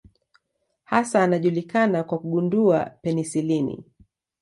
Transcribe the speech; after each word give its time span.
Hasa 0.83 1.23
anajulikana 1.23 2.03
kwa 2.03 2.19
kugundua 2.19 2.85
penisilini. 2.85 3.83